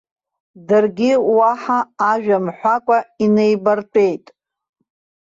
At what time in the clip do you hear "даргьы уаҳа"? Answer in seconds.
0.67-1.79